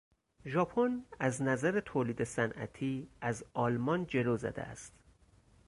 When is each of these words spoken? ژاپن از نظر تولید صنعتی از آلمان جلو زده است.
ژاپن 0.45 1.03
از 1.19 1.41
نظر 1.41 1.79
تولید 1.79 2.23
صنعتی 2.23 3.09
از 3.21 3.45
آلمان 3.53 4.07
جلو 4.07 4.37
زده 4.37 4.61
است. 4.61 4.93